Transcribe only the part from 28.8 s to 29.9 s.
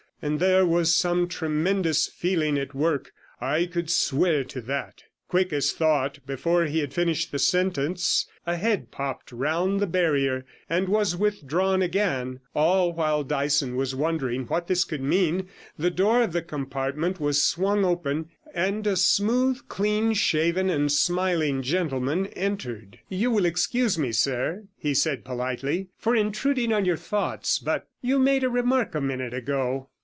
a minute ago.'